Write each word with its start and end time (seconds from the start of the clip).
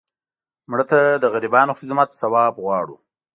مړه 0.69 0.85
ته 0.91 0.99
د 1.21 1.23
غریبانو 1.33 1.77
خدمت 1.79 2.09
ثواب 2.21 2.53
غواړو 2.63 2.95